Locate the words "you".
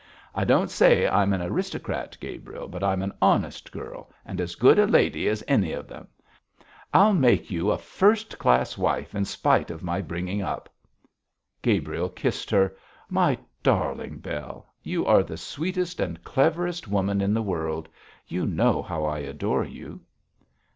7.51-7.69, 14.81-15.05, 18.27-18.47, 19.65-20.01